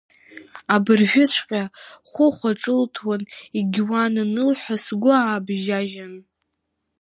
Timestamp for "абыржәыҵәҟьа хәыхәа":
0.75-2.51